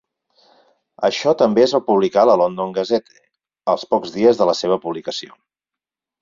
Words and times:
Això 1.09 1.33
també 1.41 1.63
es 1.65 1.75
va 1.77 1.81
publicar 1.89 2.23
a 2.25 2.27
la 2.29 2.37
"London 2.43 2.73
Gazette" 2.79 3.21
als 3.75 3.85
pocs 3.93 4.15
dies 4.17 4.41
de 4.41 4.49
la 4.53 4.57
seva 4.63 4.81
publicació. 4.87 5.39